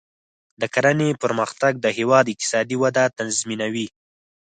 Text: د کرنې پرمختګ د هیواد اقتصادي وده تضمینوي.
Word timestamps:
د 0.61 0.63
کرنې 0.73 1.09
پرمختګ 1.23 1.73
د 1.79 1.87
هیواد 1.97 2.25
اقتصادي 2.31 2.75
وده 2.83 3.03
تضمینوي. 3.17 3.87